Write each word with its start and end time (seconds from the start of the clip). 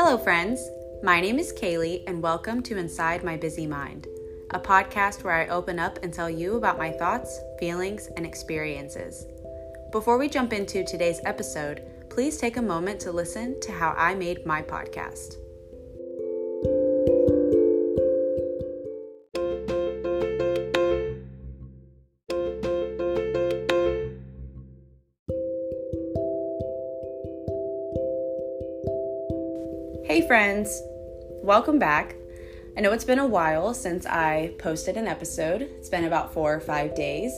Hello, 0.00 0.16
friends. 0.16 0.70
My 1.02 1.20
name 1.20 1.40
is 1.40 1.52
Kaylee, 1.52 2.04
and 2.06 2.22
welcome 2.22 2.62
to 2.62 2.78
Inside 2.78 3.24
My 3.24 3.36
Busy 3.36 3.66
Mind, 3.66 4.06
a 4.52 4.60
podcast 4.60 5.24
where 5.24 5.34
I 5.34 5.48
open 5.48 5.80
up 5.80 5.98
and 6.04 6.14
tell 6.14 6.30
you 6.30 6.56
about 6.56 6.78
my 6.78 6.92
thoughts, 6.92 7.40
feelings, 7.58 8.08
and 8.16 8.24
experiences. 8.24 9.26
Before 9.90 10.16
we 10.16 10.28
jump 10.28 10.52
into 10.52 10.84
today's 10.84 11.20
episode, 11.24 11.82
please 12.10 12.36
take 12.36 12.58
a 12.58 12.62
moment 12.62 13.00
to 13.00 13.10
listen 13.10 13.58
to 13.58 13.72
how 13.72 13.92
I 13.98 14.14
made 14.14 14.46
my 14.46 14.62
podcast. 14.62 15.34
Friends, 30.28 30.82
welcome 31.42 31.78
back. 31.78 32.14
I 32.76 32.82
know 32.82 32.92
it's 32.92 33.02
been 33.02 33.18
a 33.18 33.26
while 33.26 33.72
since 33.72 34.04
I 34.04 34.52
posted 34.58 34.98
an 34.98 35.06
episode, 35.06 35.62
it's 35.62 35.88
been 35.88 36.04
about 36.04 36.34
four 36.34 36.54
or 36.54 36.60
five 36.60 36.94
days, 36.94 37.32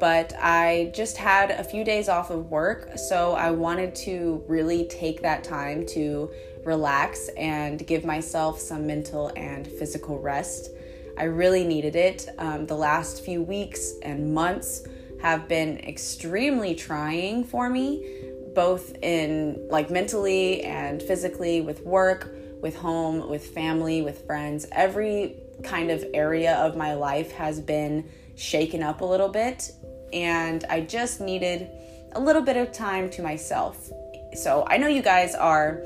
but 0.00 0.32
I 0.40 0.90
just 0.96 1.16
had 1.16 1.52
a 1.52 1.62
few 1.62 1.84
days 1.84 2.08
off 2.08 2.30
of 2.30 2.50
work, 2.50 2.98
so 2.98 3.34
I 3.34 3.52
wanted 3.52 3.94
to 4.06 4.42
really 4.48 4.88
take 4.88 5.22
that 5.22 5.44
time 5.44 5.86
to 5.90 6.28
relax 6.64 7.28
and 7.36 7.86
give 7.86 8.04
myself 8.04 8.58
some 8.58 8.84
mental 8.84 9.30
and 9.36 9.68
physical 9.68 10.18
rest. 10.18 10.70
I 11.16 11.24
really 11.24 11.64
needed 11.64 11.94
it. 11.94 12.28
Um, 12.38 12.66
the 12.66 12.74
last 12.74 13.24
few 13.24 13.42
weeks 13.42 13.92
and 14.02 14.34
months 14.34 14.84
have 15.22 15.46
been 15.46 15.78
extremely 15.78 16.74
trying 16.74 17.44
for 17.44 17.70
me 17.70 18.23
both 18.54 18.94
in 19.02 19.66
like 19.68 19.90
mentally 19.90 20.62
and 20.62 21.02
physically 21.02 21.60
with 21.60 21.80
work, 21.82 22.34
with 22.62 22.76
home, 22.76 23.28
with 23.28 23.46
family, 23.46 24.02
with 24.02 24.26
friends. 24.26 24.66
Every 24.72 25.36
kind 25.62 25.90
of 25.90 26.04
area 26.14 26.54
of 26.56 26.76
my 26.76 26.94
life 26.94 27.32
has 27.32 27.60
been 27.60 28.08
shaken 28.36 28.82
up 28.82 29.00
a 29.00 29.04
little 29.04 29.28
bit, 29.28 29.70
and 30.12 30.64
I 30.70 30.80
just 30.80 31.20
needed 31.20 31.68
a 32.12 32.20
little 32.20 32.42
bit 32.42 32.56
of 32.56 32.72
time 32.72 33.10
to 33.10 33.22
myself. 33.22 33.90
So 34.34 34.64
I 34.66 34.78
know 34.78 34.88
you 34.88 35.02
guys 35.02 35.34
are, 35.34 35.82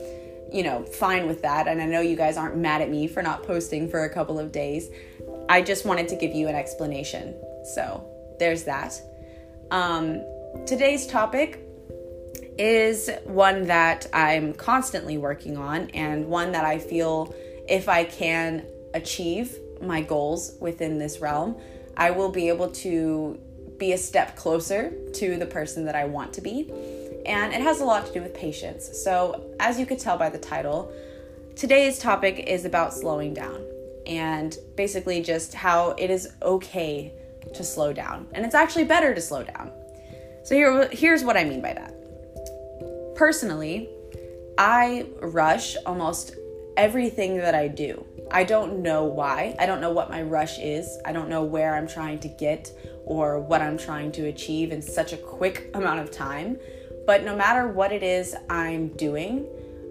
you 0.53 0.63
know, 0.63 0.85
fine 0.85 1.27
with 1.27 1.43
that, 1.43 1.69
and 1.69 1.81
I 1.81 1.87
know 1.87 2.01
you 2.01 2.17
guys 2.17 2.37
aren't 2.37 2.57
mad 2.57 2.81
at 2.81 2.91
me 2.91 3.07
for 3.07 3.23
not 3.23 3.43
posting 3.43 3.89
for 3.89 4.05
a 4.05 4.11
couple 4.13 4.39
of 4.39 4.53
days. 4.53 4.89
I 5.49 5.63
just 5.63 5.85
wanted 5.85 6.09
to 6.09 6.17
give 6.17 6.33
you 6.33 6.49
an 6.49 6.55
explanation. 6.55 7.35
So 7.75 8.05
there's 8.39 8.65
that. 8.65 9.01
Um, 9.71 10.25
today's 10.67 11.07
topic 11.07 11.68
is 12.59 13.09
one 13.25 13.67
that 13.69 14.07
I'm 14.13 14.53
constantly 14.53 15.17
working 15.17 15.57
on 15.57 15.91
and 15.91 16.27
one 16.27 16.53
that 16.53 16.65
I 16.65 16.79
feel 16.79 17.35
if 17.69 17.89
I 17.89 18.05
can 18.05 18.67
achieve 18.95 19.57
my 19.81 20.01
goals 20.01 20.57
within 20.61 20.99
this 20.99 21.21
realm, 21.21 21.57
I 21.97 22.11
will 22.11 22.31
be 22.31 22.49
able 22.49 22.71
to 22.71 23.39
be 23.79 23.93
a 23.93 23.99
step 23.99 24.35
closer 24.37 24.93
to 25.15 25.37
the 25.37 25.47
person 25.47 25.85
that 25.85 25.95
I 25.95 26.05
want 26.05 26.33
to 26.35 26.41
be. 26.41 26.71
And 27.27 27.53
it 27.53 27.61
has 27.61 27.81
a 27.81 27.85
lot 27.85 28.07
to 28.07 28.13
do 28.13 28.23
with 28.23 28.35
patience. 28.35 29.03
So, 29.05 29.55
as 29.61 29.79
you 29.79 29.87
could 29.87 29.99
tell 29.99 30.17
by 30.17 30.31
the 30.31 30.39
title, 30.39 30.93
today's 31.55 31.99
topic 31.99 32.39
is 32.39 32.65
about 32.65 32.95
slowing 32.95 33.35
down 33.35 33.65
and 34.07 34.57
basically 34.77 35.23
just 35.23 35.55
how 35.55 35.91
it 35.91 36.11
is 36.11 36.33
okay 36.43 37.13
to 37.55 37.63
slow 37.63 37.93
down. 37.93 38.27
And 38.33 38.45
it's 38.45 38.55
actually 38.55 38.85
better 38.85 39.15
to 39.15 39.21
slow 39.21 39.43
down. 39.43 39.71
So, 40.45 40.55
here, 40.55 40.89
here's 40.91 41.23
what 41.23 41.37
I 41.37 41.45
mean 41.45 41.61
by 41.61 41.75
that 41.75 41.98
personally, 43.19 43.91
I 44.57 45.09
rush 45.21 45.77
almost 45.85 46.37
everything 46.77 47.37
that 47.39 47.53
I 47.53 47.67
do. 47.67 48.07
I 48.31 48.45
don't 48.45 48.81
know 48.81 49.05
why. 49.05 49.57
I 49.59 49.67
don't 49.67 49.81
know 49.81 49.91
what 49.91 50.09
my 50.09 50.23
rush 50.23 50.61
is. 50.61 50.99
I 51.05 51.13
don't 51.13 51.29
know 51.29 51.43
where 51.43 51.75
I'm 51.75 51.89
trying 51.89 52.21
to 52.21 52.29
get 52.29 52.71
or 53.05 53.41
what 53.41 53.61
I'm 53.61 53.77
trying 53.77 54.13
to 54.13 54.27
achieve 54.27 54.71
in 54.71 54.81
such 54.81 55.13
a 55.13 55.17
quick 55.17 55.71
amount 55.75 55.99
of 55.99 56.13
time. 56.13 56.59
But 57.07 57.25
no 57.25 57.35
matter 57.35 57.67
what 57.67 57.91
it 57.91 58.05
is 58.05 58.37
I'm 58.49 58.89
doing, 58.91 59.49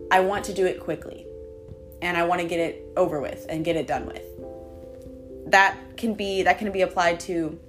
I 0.10 0.22
want 0.22 0.46
to 0.46 0.54
do 0.54 0.66
it 0.66 0.80
quickly. 0.80 1.26
And 2.02 2.16
I 2.16 2.24
want 2.24 2.40
to 2.42 2.48
get 2.48 2.62
it 2.62 2.86
over 2.96 3.20
with 3.20 3.46
and 3.50 3.66
get 3.66 3.76
it 3.76 3.88
done 3.88 4.06
with. 4.06 4.24
That 5.52 5.78
can 5.98 6.14
be 6.14 6.44
that 6.44 6.60
can 6.60 6.72
be 6.72 6.82
applied 6.82 7.20
to 7.22 7.60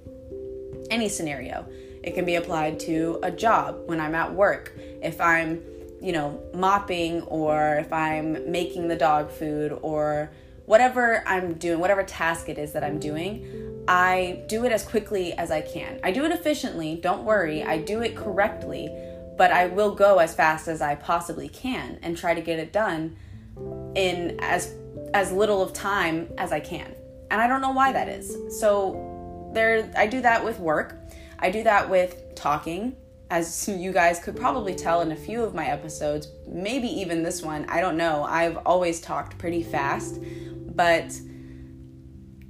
any 0.89 1.09
scenario. 1.09 1.65
It 2.01 2.15
can 2.15 2.23
be 2.23 2.35
applied 2.35 2.79
to 2.81 3.19
a 3.23 3.31
job 3.31 3.81
when 3.87 3.99
I'm 3.99 4.15
at 4.15 4.33
work. 4.33 4.73
If 5.01 5.19
I'm, 5.21 5.61
you 6.01 6.11
know, 6.11 6.41
mopping 6.53 7.21
or 7.23 7.77
if 7.77 7.91
I'm 7.91 8.51
making 8.51 8.87
the 8.87 8.95
dog 8.95 9.31
food 9.31 9.77
or 9.81 10.31
whatever 10.65 11.23
I'm 11.25 11.53
doing, 11.53 11.79
whatever 11.79 12.03
task 12.03 12.47
it 12.47 12.57
is 12.57 12.73
that 12.73 12.83
I'm 12.83 12.99
doing, 12.99 13.83
I 13.87 14.43
do 14.47 14.65
it 14.65 14.71
as 14.71 14.83
quickly 14.83 15.33
as 15.33 15.49
I 15.49 15.61
can. 15.61 15.99
I 16.03 16.11
do 16.11 16.23
it 16.25 16.31
efficiently, 16.31 16.95
don't 17.01 17.23
worry. 17.23 17.63
I 17.63 17.79
do 17.79 18.01
it 18.01 18.15
correctly, 18.15 18.87
but 19.35 19.51
I 19.51 19.65
will 19.65 19.95
go 19.95 20.19
as 20.19 20.35
fast 20.35 20.67
as 20.67 20.81
I 20.81 20.93
possibly 20.93 21.49
can 21.49 21.97
and 22.03 22.15
try 22.15 22.35
to 22.35 22.41
get 22.41 22.59
it 22.59 22.71
done 22.71 23.17
in 23.95 24.39
as 24.41 24.73
as 25.13 25.31
little 25.31 25.63
of 25.63 25.73
time 25.73 26.29
as 26.37 26.51
I 26.51 26.59
can. 26.59 26.93
And 27.31 27.41
I 27.41 27.47
don't 27.47 27.61
know 27.61 27.71
why 27.71 27.91
that 27.91 28.07
is. 28.07 28.37
So 28.59 29.49
there 29.53 29.91
I 29.97 30.05
do 30.05 30.21
that 30.21 30.43
with 30.45 30.59
work. 30.59 30.95
I 31.39 31.49
do 31.49 31.63
that 31.63 31.89
with 31.89 32.35
talking, 32.35 32.95
as 33.29 33.67
you 33.67 33.91
guys 33.91 34.19
could 34.19 34.35
probably 34.35 34.75
tell 34.75 35.01
in 35.01 35.11
a 35.11 35.15
few 35.15 35.43
of 35.43 35.53
my 35.53 35.67
episodes, 35.67 36.27
maybe 36.47 36.87
even 36.87 37.21
this 37.23 37.41
one. 37.43 37.65
I 37.69 37.79
don't 37.79 37.97
know. 37.97 38.23
I've 38.23 38.57
always 38.65 38.99
talked 38.99 39.37
pretty 39.37 39.61
fast, 39.61 40.19
but 40.75 41.13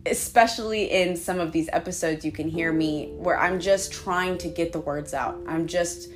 especially 0.05 0.89
in 0.91 1.17
some 1.17 1.39
of 1.39 1.51
these 1.51 1.69
episodes, 1.73 2.23
you 2.23 2.31
can 2.31 2.47
hear 2.47 2.71
me 2.71 3.13
where 3.17 3.37
I'm 3.37 3.59
just 3.59 3.91
trying 3.91 4.37
to 4.39 4.47
get 4.47 4.71
the 4.71 4.79
words 4.79 5.13
out. 5.13 5.37
I'm 5.47 5.67
just 5.67 6.09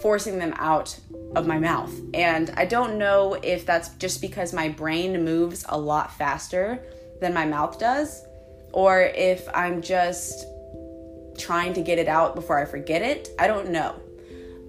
forcing 0.00 0.38
them 0.38 0.52
out 0.56 0.98
of 1.36 1.46
my 1.46 1.58
mouth. 1.58 1.92
And 2.12 2.50
I 2.56 2.64
don't 2.64 2.98
know 2.98 3.34
if 3.34 3.64
that's 3.66 3.90
just 3.94 4.20
because 4.20 4.52
my 4.52 4.68
brain 4.68 5.24
moves 5.24 5.64
a 5.68 5.78
lot 5.78 6.12
faster 6.12 6.82
than 7.20 7.34
my 7.34 7.44
mouth 7.46 7.78
does, 7.78 8.24
or 8.72 9.00
if 9.02 9.48
I'm 9.54 9.80
just 9.80 10.44
trying 11.38 11.72
to 11.74 11.80
get 11.80 11.98
it 11.98 12.08
out 12.08 12.34
before 12.34 12.58
I 12.58 12.64
forget 12.64 13.02
it. 13.02 13.28
I 13.38 13.46
don't 13.46 13.70
know. 13.70 14.00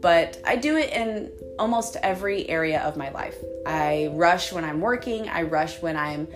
But 0.02 0.42
I 0.46 0.56
do 0.56 0.78
it 0.78 0.94
in 0.94 1.32
almost 1.58 1.98
every 2.02 2.48
area 2.50 2.82
of 2.82 2.96
my 2.96 3.10
life. 3.10 3.36
I 3.66 4.10
rush 4.14 4.52
when 4.52 4.64
I'm 4.64 4.80
working, 4.80 5.28
I 5.28 5.44
rush 5.44 5.82
when 5.82 5.98
I'm 5.98 6.28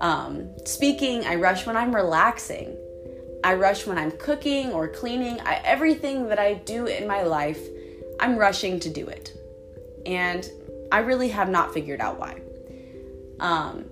um, 0.00 0.50
speaking, 0.64 1.24
I 1.24 1.36
rush 1.36 1.66
when 1.66 1.76
I'm 1.76 1.94
relaxing, 1.94 2.76
I 3.44 3.54
rush 3.54 3.86
when 3.86 3.98
I'm 3.98 4.10
cooking 4.12 4.72
or 4.72 4.88
cleaning. 4.88 5.40
I, 5.40 5.60
everything 5.64 6.28
that 6.28 6.38
I 6.38 6.54
do 6.54 6.86
in 6.86 7.06
my 7.06 7.22
life, 7.22 7.60
I'm 8.18 8.36
rushing 8.36 8.80
to 8.80 8.90
do 8.90 9.06
it. 9.06 9.36
And 10.06 10.50
I 10.90 10.98
really 10.98 11.28
have 11.28 11.48
not 11.48 11.72
figured 11.72 12.00
out 12.00 12.18
why. 12.18 12.40
Um, 13.40 13.86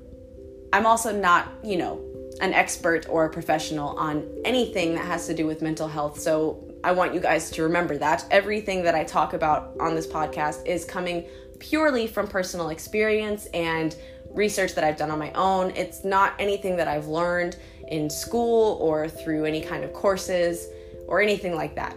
I'm 0.72 0.86
also 0.86 1.14
not, 1.14 1.48
you 1.62 1.76
know, 1.76 2.00
an 2.40 2.54
expert 2.54 3.06
or 3.08 3.26
a 3.26 3.30
professional 3.30 3.90
on 3.90 4.26
anything 4.44 4.94
that 4.94 5.04
has 5.04 5.26
to 5.26 5.34
do 5.34 5.46
with 5.46 5.62
mental 5.62 5.86
health. 5.86 6.18
So 6.18 6.71
I 6.84 6.92
want 6.92 7.14
you 7.14 7.20
guys 7.20 7.50
to 7.52 7.62
remember 7.62 7.96
that. 7.98 8.24
Everything 8.30 8.82
that 8.82 8.94
I 8.94 9.04
talk 9.04 9.34
about 9.34 9.74
on 9.78 9.94
this 9.94 10.06
podcast 10.06 10.66
is 10.66 10.84
coming 10.84 11.24
purely 11.58 12.06
from 12.08 12.26
personal 12.26 12.70
experience 12.70 13.46
and 13.54 13.94
research 14.30 14.74
that 14.74 14.82
I've 14.82 14.96
done 14.96 15.10
on 15.10 15.18
my 15.18 15.30
own. 15.32 15.70
It's 15.76 16.04
not 16.04 16.34
anything 16.38 16.76
that 16.76 16.88
I've 16.88 17.06
learned 17.06 17.56
in 17.88 18.10
school 18.10 18.78
or 18.80 19.08
through 19.08 19.44
any 19.44 19.60
kind 19.60 19.84
of 19.84 19.92
courses 19.92 20.66
or 21.06 21.20
anything 21.20 21.54
like 21.54 21.76
that. 21.76 21.96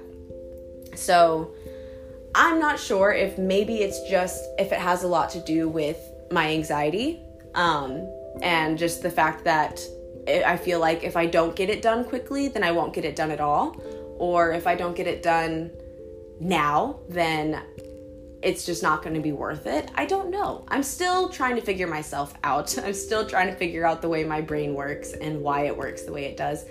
So 0.96 1.56
I'm 2.36 2.60
not 2.60 2.80
sure 2.80 3.12
if 3.12 3.38
maybe 3.38 3.78
it's 3.78 4.08
just 4.10 4.44
if 4.60 4.72
it 4.72 4.80
has 4.80 5.04
a 5.04 5.08
lot 5.08 5.30
to 5.32 5.40
do 5.40 5.68
with 5.68 5.98
my 6.32 6.52
anxiety 6.52 7.22
um, 7.56 8.08
and 8.44 8.78
just 8.78 9.02
the 9.02 9.10
fact 9.10 9.46
that 9.46 9.80
I 10.28 10.58
feel 10.58 10.80
like 10.80 11.04
if 11.04 11.16
I 11.16 11.26
don't 11.26 11.56
get 11.56 11.70
it 11.70 11.82
done 11.82 12.04
quickly, 12.04 12.50
then 12.50 12.64
I 12.64 12.72
won't 12.72 12.94
get 12.94 13.06
it 13.06 13.16
done 13.16 13.32
at 13.32 13.40
all. 13.40 13.76
Or 14.18 14.52
if 14.52 14.68
I 14.68 14.76
don't 14.76 14.96
get 14.96 15.08
it 15.08 15.22
done 15.22 15.72
now, 16.40 17.00
then 17.10 17.62
it's 18.42 18.66
just 18.66 18.84
not 18.84 19.02
going 19.02 19.16
to 19.16 19.22
be 19.22 19.32
worth 19.32 19.66
it. 19.66 19.90
I 19.96 20.06
don't 20.06 20.30
know. 20.30 20.66
I'm 20.68 20.84
still 20.84 21.30
trying 21.30 21.56
to 21.56 21.62
figure 21.62 21.88
myself 21.88 22.34
out. 22.44 22.78
I'm 22.84 22.94
still 22.94 23.28
trying 23.28 23.48
to 23.48 23.56
figure 23.56 23.86
out 23.86 24.02
the 24.02 24.10
way 24.10 24.24
my 24.24 24.42
brain 24.42 24.74
works 24.76 25.14
and 25.14 25.42
why 25.42 25.66
it 25.66 25.76
works 25.76 26.04
the 26.04 26.14
way 26.14 26.26
it 26.26 26.38
does. 26.38 26.66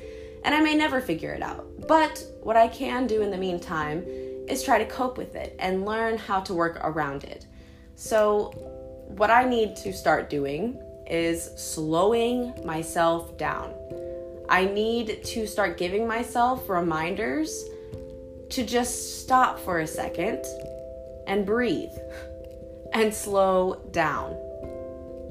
And 0.44 0.55
I 0.55 0.61
may 0.61 0.75
never 0.75 1.00
figure 1.00 1.32
it 1.32 1.43
out. 1.43 1.67
But 1.88 2.25
what 2.43 2.56
I 2.56 2.69
can 2.69 3.06
do 3.06 3.23
in 3.23 3.31
the 3.31 3.37
meantime 3.37 4.05
is 4.46 4.62
try 4.62 4.79
to 4.79 4.87
cope 4.87 5.17
with 5.17 5.35
it 5.35 5.56
and 5.58 5.85
learn 5.85 6.19
how 6.19 6.41
to 6.41 6.55
work 6.55 6.79
around 6.82 7.25
it. 7.25 7.46
So, 7.96 8.52
what 9.08 9.31
I 9.31 9.44
need 9.44 9.76
to 9.76 9.93
start 9.93 10.29
doing 10.29 10.79
is 11.06 11.50
slowing 11.56 12.55
myself 12.64 13.37
down. 13.38 13.73
I 14.49 14.67
need 14.67 15.25
to 15.25 15.46
start 15.46 15.79
giving 15.79 16.06
myself 16.06 16.69
reminders 16.69 17.64
to 18.50 18.64
just 18.64 19.23
stop 19.23 19.58
for 19.58 19.81
a 19.81 19.87
second 19.87 20.44
and 21.26 21.46
breathe 21.46 21.96
and 22.93 23.12
slow 23.12 23.82
down. 23.91 24.37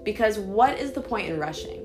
Because 0.04 0.38
what 0.38 0.78
is 0.80 0.92
the 0.92 1.02
point 1.02 1.30
in 1.30 1.40
rushing? 1.40 1.84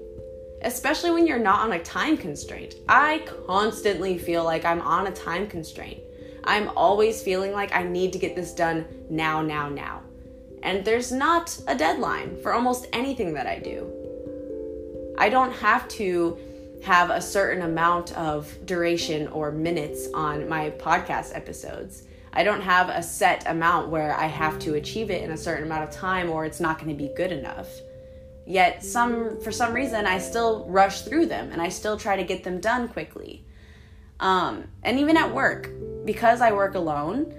Especially 0.63 1.11
when 1.11 1.27
you're 1.27 1.39
not 1.39 1.61
on 1.61 1.73
a 1.73 1.83
time 1.83 2.17
constraint. 2.17 2.75
I 2.89 3.25
constantly 3.47 4.19
feel 4.19 4.43
like 4.43 4.65
I'm 4.65 4.81
on 4.81 5.07
a 5.07 5.13
time 5.13 5.47
constraint. 5.47 6.01
I'm 6.45 6.71
always 6.71 7.23
feeling 7.23 7.53
like 7.53 7.75
I 7.75 7.83
need 7.85 8.13
to 8.15 8.19
get 8.19 8.35
this 8.35 8.55
done 8.55 8.87
now, 9.09 9.43
now, 9.43 9.69
now. 9.69 10.03
And 10.63 10.85
there's 10.85 11.13
not 11.13 11.57
a 11.69 11.77
deadline 11.77 12.41
for 12.43 12.53
almost 12.53 12.89
anything 12.93 13.35
that 13.35 13.47
I 13.47 13.59
do. 13.59 13.93
I 15.17 15.29
don't 15.29 15.53
have 15.53 15.87
to 15.89 16.39
have 16.83 17.11
a 17.11 17.21
certain 17.21 17.63
amount 17.63 18.17
of 18.17 18.55
duration 18.65 19.29
or 19.29 19.51
minutes 19.51 20.09
on 20.15 20.49
my 20.49 20.71
podcast 20.71 21.35
episodes. 21.35 22.05
I 22.33 22.45
don't 22.45 22.61
have 22.61 22.89
a 22.89 23.03
set 23.03 23.49
amount 23.51 23.89
where 23.89 24.15
I 24.15 24.27
have 24.27 24.59
to 24.61 24.75
achieve 24.75 25.11
it 25.11 25.23
in 25.23 25.31
a 25.31 25.37
certain 25.37 25.65
amount 25.65 25.85
of 25.85 25.91
time 25.91 26.31
or 26.31 26.45
it's 26.45 26.61
not 26.61 26.79
going 26.79 26.91
to 26.91 26.95
be 26.95 27.13
good 27.17 27.33
enough. 27.33 27.69
Yet 28.47 28.85
some 28.85 29.41
for 29.41 29.53
some 29.53 29.75
reason 29.75 30.07
I 30.07 30.19
still 30.19 30.65
rush 30.69 31.03
through 31.03 31.27
them 31.27 31.51
and 31.53 31.61
I 31.61 31.69
still 31.69 31.97
try 31.97 32.17
to 32.17 32.25
get 32.25 32.45
them 32.45 32.61
done 32.61 32.89
quickly. 32.89 33.45
Um, 34.21 34.65
and 34.83 34.99
even 34.99 35.17
at 35.17 35.35
work, 35.35 35.71
because 36.05 36.41
I 36.41 36.53
work 36.53 36.75
alone 36.75 37.35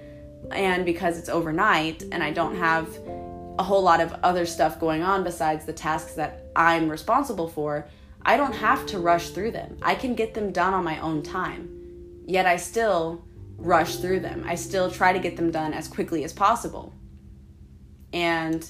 and 0.51 0.85
because 0.85 1.17
it's 1.17 1.29
overnight 1.29 2.03
and 2.11 2.23
I 2.23 2.31
don't 2.31 2.55
have 2.55 2.87
a 3.57 3.63
whole 3.63 3.81
lot 3.81 3.99
of 3.99 4.13
other 4.23 4.45
stuff 4.45 4.79
going 4.79 5.01
on 5.01 5.23
besides 5.23 5.65
the 5.65 5.73
tasks 5.73 6.13
that 6.13 6.45
I'm 6.55 6.89
responsible 6.89 7.47
for, 7.47 7.87
I 8.23 8.37
don't 8.37 8.55
have 8.55 8.85
to 8.87 8.99
rush 8.99 9.29
through 9.29 9.51
them. 9.51 9.77
I 9.81 9.95
can 9.95 10.15
get 10.15 10.33
them 10.33 10.51
done 10.51 10.73
on 10.73 10.83
my 10.83 10.99
own 10.99 11.23
time. 11.23 12.23
Yet 12.25 12.45
I 12.45 12.57
still 12.57 13.23
rush 13.57 13.97
through 13.97 14.19
them. 14.21 14.43
I 14.45 14.55
still 14.55 14.91
try 14.91 15.13
to 15.13 15.19
get 15.19 15.35
them 15.35 15.51
done 15.51 15.73
as 15.73 15.87
quickly 15.87 16.23
as 16.23 16.33
possible. 16.33 16.93
And 18.13 18.69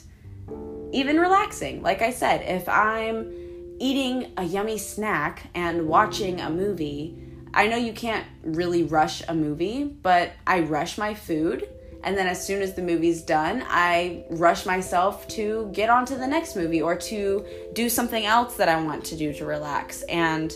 even 0.91 1.19
relaxing, 1.19 1.81
like 1.81 2.01
I 2.01 2.11
said, 2.11 2.41
if 2.41 2.67
I'm 2.67 3.31
eating 3.79 4.33
a 4.37 4.43
yummy 4.43 4.77
snack 4.77 5.47
and 5.53 5.87
watching 5.87 6.41
a 6.41 6.49
movie, 6.49 7.17
I 7.53 7.67
know 7.67 7.77
you 7.77 7.93
can't 7.93 8.25
really 8.43 8.83
rush 8.83 9.23
a 9.27 9.33
movie, 9.33 9.83
but 9.83 10.31
I 10.45 10.61
rush 10.61 10.97
my 10.97 11.13
food. 11.13 11.67
And 12.03 12.17
then 12.17 12.27
as 12.27 12.45
soon 12.45 12.61
as 12.61 12.75
the 12.75 12.81
movie's 12.81 13.21
done, 13.21 13.63
I 13.67 14.23
rush 14.29 14.65
myself 14.65 15.27
to 15.29 15.69
get 15.73 15.89
on 15.89 16.05
to 16.05 16.15
the 16.15 16.27
next 16.27 16.55
movie 16.55 16.81
or 16.81 16.95
to 16.95 17.45
do 17.73 17.89
something 17.89 18.25
else 18.25 18.55
that 18.55 18.69
I 18.69 18.81
want 18.81 19.03
to 19.05 19.17
do 19.17 19.33
to 19.33 19.45
relax. 19.45 20.01
And 20.03 20.53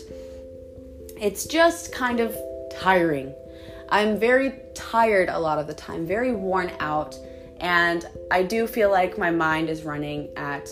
it's 1.20 1.44
just 1.44 1.92
kind 1.92 2.20
of 2.20 2.36
tiring. 2.80 3.34
I'm 3.90 4.18
very 4.18 4.54
tired 4.74 5.28
a 5.28 5.38
lot 5.38 5.58
of 5.58 5.66
the 5.66 5.74
time, 5.74 6.06
very 6.06 6.32
worn 6.32 6.72
out. 6.80 7.16
And 7.58 8.06
I 8.30 8.42
do 8.42 8.66
feel 8.66 8.90
like 8.90 9.18
my 9.18 9.30
mind 9.30 9.68
is 9.68 9.84
running 9.84 10.30
at 10.36 10.68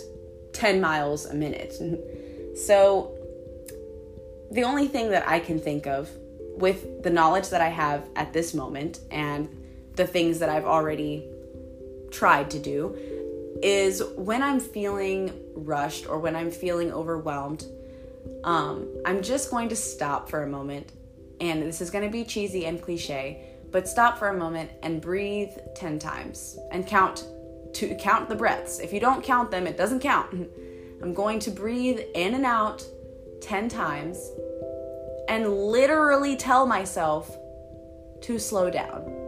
10 0.52 0.80
miles 0.80 1.26
a 1.26 1.34
minute. 1.34 1.74
So 2.54 3.16
the 4.50 4.64
only 4.64 4.86
thing 4.86 5.10
that 5.12 5.26
I 5.26 5.40
can 5.40 5.58
think 5.58 5.86
of 5.86 6.10
with 6.54 7.02
the 7.02 7.08
knowledge 7.08 7.48
that 7.48 7.62
I 7.62 7.70
have 7.70 8.06
at 8.14 8.34
this 8.34 8.52
moment 8.52 9.00
and 9.10 9.48
the 9.96 10.06
things 10.06 10.38
that 10.38 10.48
I've 10.48 10.64
already 10.64 11.28
tried 12.10 12.50
to 12.52 12.58
do 12.58 12.96
is 13.62 14.02
when 14.16 14.42
I'm 14.42 14.60
feeling 14.60 15.32
rushed 15.54 16.08
or 16.08 16.18
when 16.18 16.34
I'm 16.34 16.50
feeling 16.50 16.92
overwhelmed, 16.92 17.64
um, 18.44 18.88
I'm 19.04 19.22
just 19.22 19.50
going 19.50 19.68
to 19.68 19.76
stop 19.76 20.28
for 20.28 20.42
a 20.42 20.46
moment. 20.46 20.92
And 21.40 21.62
this 21.62 21.80
is 21.80 21.90
going 21.90 22.04
to 22.04 22.10
be 22.10 22.24
cheesy 22.24 22.66
and 22.66 22.80
cliche, 22.80 23.44
but 23.70 23.88
stop 23.88 24.18
for 24.18 24.28
a 24.28 24.34
moment 24.34 24.70
and 24.82 25.00
breathe 25.00 25.50
10 25.74 25.98
times 25.98 26.58
and 26.70 26.86
count 26.86 27.26
to 27.74 27.94
count 27.96 28.28
the 28.28 28.34
breaths. 28.34 28.78
If 28.78 28.92
you 28.92 29.00
don't 29.00 29.24
count 29.24 29.50
them, 29.50 29.66
it 29.66 29.76
doesn't 29.76 30.00
count. 30.00 30.32
I'm 31.02 31.14
going 31.14 31.40
to 31.40 31.50
breathe 31.50 32.00
in 32.14 32.34
and 32.34 32.46
out 32.46 32.84
10 33.40 33.68
times 33.68 34.30
and 35.28 35.52
literally 35.52 36.36
tell 36.36 36.66
myself 36.66 37.36
to 38.22 38.38
slow 38.38 38.70
down. 38.70 39.21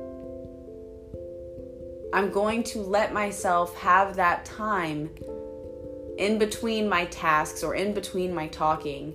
I'm 2.15 2.31
going 2.31 2.63
to 2.63 2.79
let 2.79 3.13
myself 3.13 3.77
have 3.79 4.15
that 4.15 4.45
time 4.45 5.11
in 6.17 6.39
between 6.39 6.89
my 6.89 7.07
tasks 7.07 7.65
or 7.65 7.75
in 7.75 7.93
between 7.93 8.33
my 8.33 8.47
talking 8.47 9.15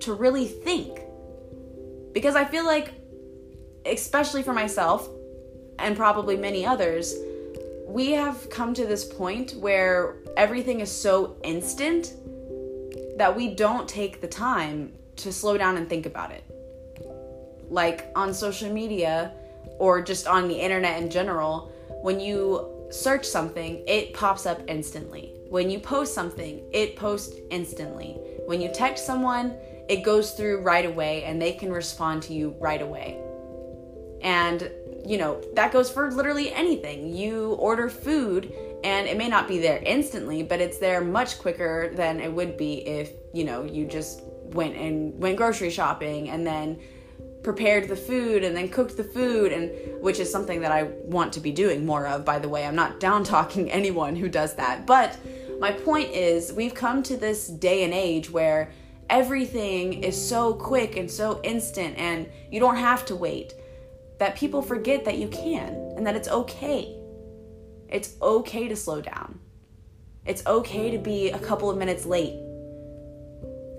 to 0.00 0.12
really 0.12 0.46
think. 0.46 1.00
Because 2.12 2.36
I 2.36 2.44
feel 2.44 2.66
like, 2.66 2.92
especially 3.86 4.42
for 4.42 4.52
myself 4.52 5.08
and 5.78 5.96
probably 5.96 6.36
many 6.36 6.66
others, 6.66 7.14
we 7.86 8.10
have 8.10 8.50
come 8.50 8.74
to 8.74 8.84
this 8.84 9.06
point 9.06 9.54
where 9.54 10.16
everything 10.36 10.80
is 10.80 10.92
so 10.92 11.36
instant 11.44 12.12
that 13.16 13.34
we 13.34 13.54
don't 13.54 13.88
take 13.88 14.20
the 14.20 14.28
time 14.28 14.92
to 15.16 15.32
slow 15.32 15.56
down 15.56 15.78
and 15.78 15.88
think 15.88 16.04
about 16.04 16.30
it. 16.30 16.44
Like 17.70 18.12
on 18.14 18.34
social 18.34 18.70
media 18.70 19.32
or 19.78 20.02
just 20.02 20.26
on 20.26 20.46
the 20.46 20.60
internet 20.60 21.02
in 21.02 21.08
general, 21.08 21.72
when 22.04 22.20
you 22.20 22.86
search 22.90 23.24
something, 23.24 23.82
it 23.86 24.12
pops 24.12 24.44
up 24.44 24.60
instantly. 24.68 25.32
When 25.48 25.70
you 25.70 25.78
post 25.78 26.12
something, 26.12 26.62
it 26.70 26.96
posts 26.96 27.34
instantly. 27.48 28.20
When 28.44 28.60
you 28.60 28.70
text 28.70 29.06
someone, 29.06 29.56
it 29.88 30.02
goes 30.04 30.32
through 30.32 30.60
right 30.60 30.84
away 30.84 31.24
and 31.24 31.40
they 31.40 31.52
can 31.52 31.72
respond 31.72 32.22
to 32.24 32.34
you 32.34 32.54
right 32.60 32.82
away. 32.82 33.18
And, 34.20 34.70
you 35.06 35.16
know, 35.16 35.42
that 35.54 35.72
goes 35.72 35.90
for 35.90 36.10
literally 36.10 36.52
anything. 36.52 37.16
You 37.16 37.54
order 37.54 37.88
food 37.88 38.52
and 38.84 39.08
it 39.08 39.16
may 39.16 39.28
not 39.28 39.48
be 39.48 39.58
there 39.58 39.78
instantly, 39.82 40.42
but 40.42 40.60
it's 40.60 40.76
there 40.76 41.00
much 41.00 41.38
quicker 41.38 41.90
than 41.94 42.20
it 42.20 42.30
would 42.30 42.58
be 42.58 42.86
if, 42.86 43.12
you 43.32 43.44
know, 43.44 43.64
you 43.64 43.86
just 43.86 44.20
went 44.52 44.76
and 44.76 45.18
went 45.18 45.38
grocery 45.38 45.70
shopping 45.70 46.28
and 46.28 46.46
then 46.46 46.78
prepared 47.44 47.88
the 47.88 47.96
food 47.96 48.42
and 48.42 48.56
then 48.56 48.68
cooked 48.68 48.96
the 48.96 49.04
food 49.04 49.52
and 49.52 49.70
which 50.02 50.18
is 50.18 50.32
something 50.32 50.60
that 50.62 50.72
I 50.72 50.84
want 51.04 51.32
to 51.34 51.40
be 51.40 51.52
doing 51.52 51.86
more 51.86 52.06
of 52.06 52.24
by 52.24 52.38
the 52.38 52.48
way. 52.48 52.66
I'm 52.66 52.74
not 52.74 52.98
down 52.98 53.22
talking 53.22 53.70
anyone 53.80 54.16
who 54.16 54.28
does 54.28 54.54
that. 54.56 54.86
But 54.86 55.16
my 55.60 55.70
point 55.70 56.10
is 56.10 56.52
we've 56.52 56.74
come 56.74 57.02
to 57.04 57.16
this 57.16 57.46
day 57.46 57.84
and 57.84 57.94
age 57.94 58.30
where 58.30 58.72
everything 59.10 60.02
is 60.02 60.28
so 60.28 60.54
quick 60.54 60.96
and 60.96 61.10
so 61.10 61.40
instant 61.44 61.96
and 61.98 62.28
you 62.50 62.58
don't 62.58 62.76
have 62.76 63.04
to 63.06 63.14
wait 63.14 63.54
that 64.18 64.36
people 64.36 64.62
forget 64.62 65.04
that 65.04 65.18
you 65.18 65.28
can 65.28 65.74
and 65.96 66.06
that 66.06 66.16
it's 66.16 66.28
okay. 66.28 66.96
It's 67.88 68.14
okay 68.22 68.68
to 68.68 68.76
slow 68.76 69.00
down. 69.00 69.38
It's 70.24 70.44
okay 70.46 70.90
to 70.90 70.98
be 70.98 71.30
a 71.30 71.38
couple 71.38 71.70
of 71.70 71.76
minutes 71.76 72.06
late. 72.06 72.34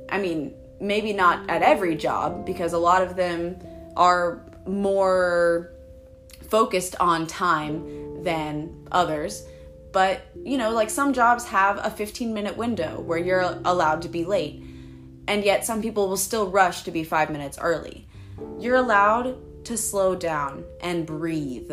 I 0.10 0.20
mean, 0.20 0.54
maybe 0.80 1.14
not 1.14 1.50
at 1.50 1.62
every 1.62 1.96
job 1.96 2.46
because 2.46 2.74
a 2.74 2.78
lot 2.78 3.02
of 3.02 3.16
them 3.16 3.58
are 3.96 4.42
more 4.68 5.72
focused 6.50 6.96
on 7.00 7.28
time 7.28 8.24
than 8.24 8.88
others. 8.92 9.46
But, 9.92 10.22
you 10.44 10.58
know, 10.58 10.72
like 10.72 10.90
some 10.90 11.14
jobs 11.14 11.46
have 11.46 11.80
a 11.84 11.90
15 11.90 12.34
minute 12.34 12.58
window 12.58 13.00
where 13.00 13.18
you're 13.18 13.60
allowed 13.64 14.02
to 14.02 14.10
be 14.10 14.26
late. 14.26 14.64
And 15.28 15.44
yet 15.44 15.66
some 15.66 15.82
people 15.82 16.08
will 16.08 16.18
still 16.18 16.50
rush 16.50 16.84
to 16.84 16.92
be 16.92 17.04
five 17.04 17.30
minutes 17.30 17.58
early. 17.60 18.08
You're 18.60 18.76
allowed 18.76 19.38
to 19.66 19.78
slow 19.78 20.16
down 20.16 20.64
and 20.82 21.06
breathe 21.06 21.72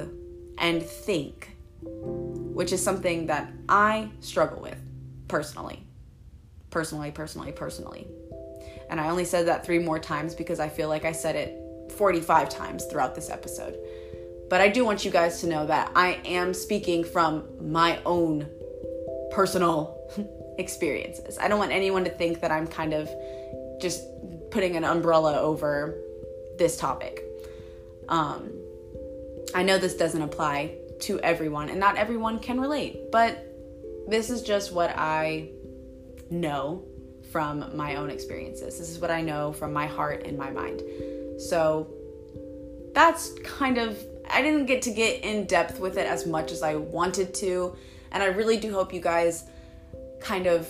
and 0.56 0.82
think, 0.82 1.56
which 1.82 2.72
is 2.72 2.82
something 2.82 3.26
that 3.26 3.52
I 3.68 4.10
struggle 4.20 4.62
with 4.62 4.78
personally. 5.28 5.84
Personally, 6.70 7.10
personally, 7.10 7.52
personally. 7.52 8.06
And 8.92 9.00
I 9.00 9.08
only 9.08 9.24
said 9.24 9.46
that 9.46 9.64
three 9.64 9.78
more 9.78 9.98
times 9.98 10.34
because 10.34 10.60
I 10.60 10.68
feel 10.68 10.90
like 10.90 11.06
I 11.06 11.12
said 11.12 11.34
it 11.34 11.92
45 11.92 12.50
times 12.50 12.84
throughout 12.84 13.14
this 13.14 13.30
episode. 13.30 13.78
But 14.50 14.60
I 14.60 14.68
do 14.68 14.84
want 14.84 15.02
you 15.02 15.10
guys 15.10 15.40
to 15.40 15.46
know 15.46 15.64
that 15.64 15.90
I 15.96 16.20
am 16.26 16.52
speaking 16.52 17.02
from 17.02 17.48
my 17.58 18.00
own 18.04 18.46
personal 19.30 19.98
experiences. 20.58 21.38
I 21.38 21.48
don't 21.48 21.58
want 21.58 21.72
anyone 21.72 22.04
to 22.04 22.10
think 22.10 22.40
that 22.42 22.50
I'm 22.50 22.66
kind 22.66 22.92
of 22.92 23.08
just 23.80 24.04
putting 24.50 24.76
an 24.76 24.84
umbrella 24.84 25.40
over 25.40 25.96
this 26.58 26.76
topic. 26.76 27.24
Um, 28.10 28.52
I 29.54 29.62
know 29.62 29.78
this 29.78 29.96
doesn't 29.96 30.20
apply 30.20 30.76
to 31.00 31.18
everyone, 31.20 31.70
and 31.70 31.80
not 31.80 31.96
everyone 31.96 32.40
can 32.40 32.60
relate, 32.60 33.10
but 33.10 33.42
this 34.06 34.28
is 34.28 34.42
just 34.42 34.70
what 34.70 34.90
I 34.90 35.48
know 36.28 36.84
from 37.32 37.74
my 37.74 37.96
own 37.96 38.10
experiences. 38.10 38.78
This 38.78 38.90
is 38.90 38.98
what 38.98 39.10
I 39.10 39.22
know 39.22 39.52
from 39.52 39.72
my 39.72 39.86
heart 39.86 40.26
and 40.26 40.36
my 40.38 40.50
mind. 40.50 40.82
So 41.38 41.88
that's 42.94 43.32
kind 43.42 43.78
of, 43.78 43.98
I 44.30 44.42
didn't 44.42 44.66
get 44.66 44.82
to 44.82 44.90
get 44.92 45.24
in 45.24 45.46
depth 45.46 45.80
with 45.80 45.96
it 45.96 46.06
as 46.06 46.26
much 46.26 46.52
as 46.52 46.62
I 46.62 46.76
wanted 46.76 47.34
to. 47.36 47.74
And 48.12 48.22
I 48.22 48.26
really 48.26 48.58
do 48.58 48.72
hope 48.72 48.92
you 48.92 49.00
guys 49.00 49.44
kind 50.20 50.46
of 50.46 50.68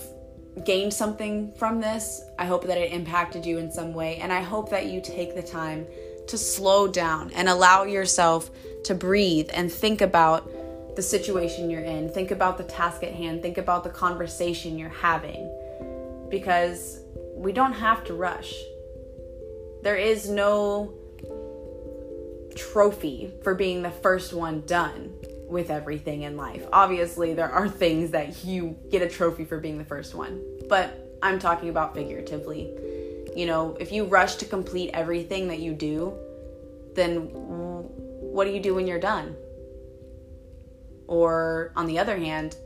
gained 0.65 0.95
something 0.95 1.53
from 1.55 1.81
this. 1.81 2.23
I 2.39 2.47
hope 2.47 2.65
that 2.67 2.79
it 2.79 2.93
impacted 2.93 3.45
you 3.45 3.59
in 3.59 3.71
some 3.71 3.93
way. 3.93 4.19
And 4.19 4.33
I 4.33 4.41
hope 4.41 4.71
that 4.71 4.87
you 4.87 5.01
take 5.01 5.35
the 5.35 5.43
time 5.43 5.87
to 6.29 6.39
slow 6.39 6.87
down 6.87 7.33
and 7.33 7.49
allow 7.49 7.83
yourself 7.83 8.51
to 8.85 8.95
breathe 8.95 9.51
and 9.53 9.71
think 9.71 10.01
about 10.01 10.49
the 10.95 11.03
situation 11.03 11.71
you're 11.71 11.81
in, 11.81 12.09
think 12.11 12.31
about 12.31 12.59
the 12.59 12.65
task 12.65 13.03
at 13.03 13.13
hand, 13.13 13.43
think 13.43 13.59
about 13.59 13.83
the 13.83 13.91
conversation 13.91 14.79
you're 14.79 14.91
having. 14.91 15.51
Because 16.33 16.99
we 17.37 17.53
don't 17.53 17.75
have 17.75 18.03
to 18.05 18.15
rush. 18.15 18.53
There 19.83 19.97
is 19.97 20.29
no 20.29 20.95
trophy 22.57 23.33
for 23.43 23.55
being 23.55 23.83
the 23.83 23.91
first 23.91 24.33
one 24.33 24.63
done 24.63 25.13
with 25.49 25.71
everything 25.71 26.23
in 26.23 26.37
life. 26.37 26.65
Obviously, 26.73 27.35
there 27.35 27.51
are 27.51 27.69
things 27.69 28.11
that 28.13 28.45
you 28.45 28.77
get 28.91 29.03
a 29.03 29.09
trophy 29.09 29.45
for 29.45 29.61
being 29.61 29.77
the 29.77 29.85
first 29.85 30.15
one, 30.15 30.43
but 30.69 31.19
I'm 31.23 31.39
talking 31.39 31.69
about 31.69 31.95
figuratively. 31.95 32.71
You 33.37 33.47
know, 33.47 33.77
if 33.79 33.93
you 33.93 34.05
rush 34.05 34.37
to 34.37 34.45
complete 34.47 34.91
everything 34.95 35.49
that 35.49 35.59
you 35.61 35.75
do, 35.75 36.15
then 36.95 37.29
what 37.33 38.47
do 38.47 38.51
you 38.51 38.61
do 38.61 38.75
when 38.75 38.87
you're 38.87 39.01
done? 39.01 39.37
Or 41.07 41.73
on 41.77 41.87
the 41.87 41.99
other 41.99 42.17
hand, 42.17 42.57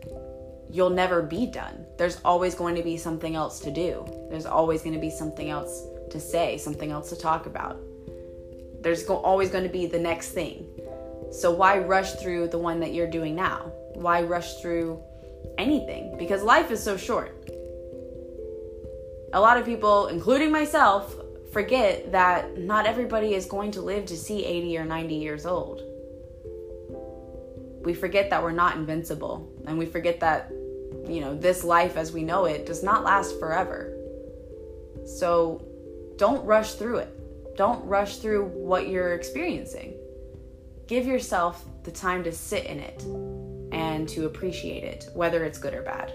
you'll 0.70 0.90
never 0.90 1.22
be 1.22 1.46
done. 1.46 1.86
There's 1.96 2.20
always 2.24 2.54
going 2.54 2.74
to 2.76 2.82
be 2.82 2.96
something 2.96 3.34
else 3.34 3.60
to 3.60 3.70
do. 3.70 4.04
There's 4.30 4.46
always 4.46 4.82
going 4.82 4.94
to 4.94 5.00
be 5.00 5.10
something 5.10 5.50
else 5.50 5.82
to 6.10 6.20
say, 6.20 6.58
something 6.58 6.90
else 6.90 7.08
to 7.10 7.16
talk 7.16 7.46
about. 7.46 7.80
There's 8.80 9.02
go- 9.02 9.18
always 9.18 9.50
going 9.50 9.64
to 9.64 9.70
be 9.70 9.86
the 9.86 9.98
next 9.98 10.30
thing. 10.30 10.66
So 11.30 11.50
why 11.50 11.78
rush 11.78 12.12
through 12.14 12.48
the 12.48 12.58
one 12.58 12.80
that 12.80 12.94
you're 12.94 13.10
doing 13.10 13.34
now? 13.34 13.72
Why 13.94 14.22
rush 14.22 14.60
through 14.60 15.02
anything? 15.58 16.16
Because 16.18 16.42
life 16.42 16.70
is 16.70 16.82
so 16.82 16.96
short. 16.96 17.50
A 19.32 19.40
lot 19.40 19.58
of 19.58 19.64
people, 19.64 20.06
including 20.06 20.52
myself, 20.52 21.14
forget 21.52 22.12
that 22.12 22.58
not 22.58 22.86
everybody 22.86 23.34
is 23.34 23.46
going 23.46 23.70
to 23.72 23.80
live 23.80 24.06
to 24.06 24.16
see 24.16 24.44
80 24.44 24.78
or 24.78 24.84
90 24.84 25.14
years 25.14 25.46
old. 25.46 25.82
We 27.82 27.94
forget 27.94 28.30
that 28.30 28.42
we're 28.42 28.52
not 28.52 28.76
invincible, 28.76 29.48
and 29.66 29.78
we 29.78 29.86
forget 29.86 30.20
that, 30.20 30.52
you 31.08 31.20
know, 31.20 31.34
this 31.34 31.64
life 31.64 31.96
as 31.96 32.12
we 32.12 32.22
know 32.22 32.44
it 32.44 32.66
does 32.66 32.82
not 32.82 33.04
last 33.04 33.38
forever. 33.38 33.92
So 35.04 35.64
don't 36.16 36.44
rush 36.44 36.74
through 36.74 36.98
it. 36.98 37.56
Don't 37.56 37.84
rush 37.86 38.16
through 38.16 38.46
what 38.46 38.88
you're 38.88 39.14
experiencing 39.14 39.94
give 40.86 41.06
yourself 41.06 41.64
the 41.84 41.90
time 41.90 42.24
to 42.24 42.32
sit 42.32 42.64
in 42.66 42.78
it 42.78 43.02
and 43.72 44.08
to 44.08 44.26
appreciate 44.26 44.84
it, 44.84 45.08
whether 45.14 45.44
it's 45.44 45.58
good 45.58 45.74
or 45.74 45.82
bad. 45.82 46.12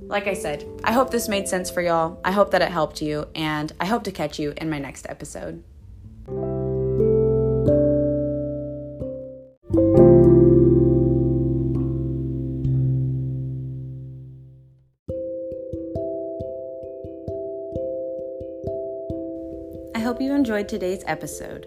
Like 0.00 0.26
I 0.26 0.34
said, 0.34 0.64
I 0.84 0.92
hope 0.92 1.10
this 1.10 1.28
made 1.28 1.48
sense 1.48 1.70
for 1.70 1.80
y'all. 1.80 2.20
I 2.24 2.30
hope 2.30 2.52
that 2.52 2.62
it 2.62 2.70
helped 2.70 3.02
you, 3.02 3.26
and 3.34 3.72
I 3.80 3.86
hope 3.86 4.04
to 4.04 4.12
catch 4.12 4.38
you 4.38 4.54
in 4.56 4.70
my 4.70 4.78
next 4.78 5.06
episode. 5.08 5.62
Enjoyed 20.58 20.68
today's 20.68 21.04
episode. 21.06 21.66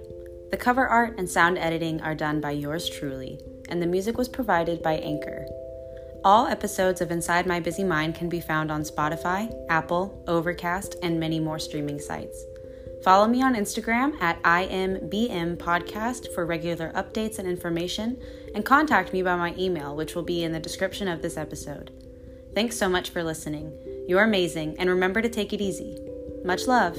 The 0.51 0.57
cover 0.57 0.85
art 0.85 1.17
and 1.17 1.29
sound 1.29 1.57
editing 1.57 2.01
are 2.01 2.13
done 2.13 2.41
by 2.41 2.51
yours 2.51 2.89
truly, 2.89 3.39
and 3.69 3.81
the 3.81 3.87
music 3.87 4.17
was 4.17 4.27
provided 4.27 4.83
by 4.83 4.95
Anchor. 4.95 5.45
All 6.25 6.45
episodes 6.45 6.99
of 6.99 7.09
Inside 7.09 7.47
My 7.47 7.61
Busy 7.61 7.85
Mind 7.85 8.15
can 8.15 8.27
be 8.27 8.41
found 8.41 8.69
on 8.69 8.83
Spotify, 8.83 9.49
Apple, 9.69 10.21
Overcast, 10.27 10.97
and 11.01 11.17
many 11.17 11.39
more 11.39 11.57
streaming 11.57 11.99
sites. 12.01 12.43
Follow 13.01 13.29
me 13.29 13.41
on 13.41 13.55
Instagram 13.55 14.21
at 14.21 14.43
IMBM 14.43 15.55
Podcast 15.55 16.33
for 16.35 16.45
regular 16.45 16.91
updates 16.91 17.39
and 17.39 17.47
information, 17.47 18.21
and 18.53 18.65
contact 18.65 19.13
me 19.13 19.21
by 19.21 19.37
my 19.37 19.55
email, 19.57 19.95
which 19.95 20.15
will 20.15 20.23
be 20.23 20.43
in 20.43 20.51
the 20.51 20.59
description 20.59 21.07
of 21.07 21.21
this 21.21 21.37
episode. 21.37 21.91
Thanks 22.53 22.75
so 22.75 22.89
much 22.89 23.11
for 23.11 23.23
listening. 23.23 23.71
You're 24.09 24.25
amazing, 24.25 24.75
and 24.79 24.89
remember 24.89 25.21
to 25.21 25.29
take 25.29 25.53
it 25.53 25.61
easy. 25.61 25.97
Much 26.43 26.67
love. 26.67 26.97